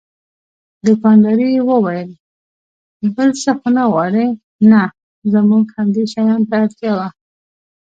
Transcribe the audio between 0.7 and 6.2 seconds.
دوکاندارې وویل: بل څه خو نه غواړئ؟ نه، زموږ همدې